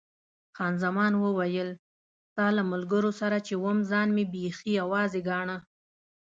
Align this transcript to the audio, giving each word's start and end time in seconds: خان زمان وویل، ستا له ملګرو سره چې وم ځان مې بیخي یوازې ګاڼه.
خان 0.55 0.73
زمان 0.83 1.11
وویل، 1.17 1.69
ستا 2.29 2.47
له 2.57 2.63
ملګرو 2.71 3.11
سره 3.21 3.37
چې 3.47 3.53
وم 3.63 3.77
ځان 3.91 4.07
مې 4.15 4.23
بیخي 4.33 4.69
یوازې 4.81 5.19
ګاڼه. 5.29 5.57